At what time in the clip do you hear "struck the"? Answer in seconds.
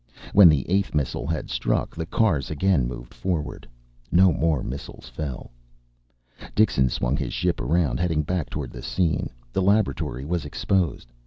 1.51-2.07